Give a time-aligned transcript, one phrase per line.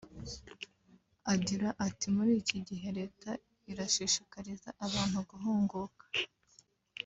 [1.33, 3.29] Agira ati “Muri iki gihe Leta
[3.71, 6.05] irashishikariza abantu guhunguka